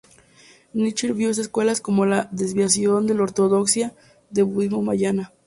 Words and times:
Nichiren 0.73 1.15
vio 1.15 1.29
estas 1.29 1.43
escuelas 1.45 1.79
como 1.79 2.07
la 2.07 2.27
desviación 2.31 3.05
de 3.05 3.13
la 3.13 3.21
ortodoxia 3.21 3.93
del 4.31 4.45
budismo 4.45 4.81
mahayana. 4.81 5.31